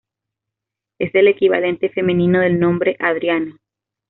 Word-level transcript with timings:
Es 0.97 1.13
el 1.13 1.27
equivalente 1.27 1.87
femenino 1.91 2.39
del 2.39 2.59
nombre 2.59 2.95
Adriano. 2.97 3.57